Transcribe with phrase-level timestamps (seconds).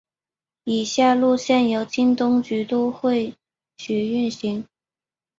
[0.63, 3.35] 以下路线由东京都交通
[3.77, 4.65] 局运行。